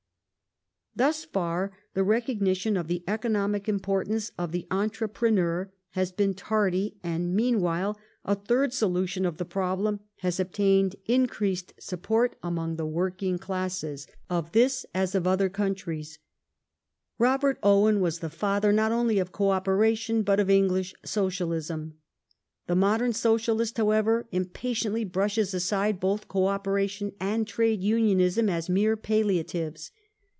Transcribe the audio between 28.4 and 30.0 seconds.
as mere palliatives.